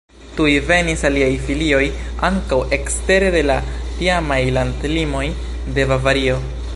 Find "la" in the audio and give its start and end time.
3.51-3.59